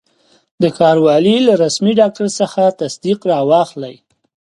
[0.61, 3.95] د ښاروالي له رسمي ډاکټر څخه تصدیق را واخلئ.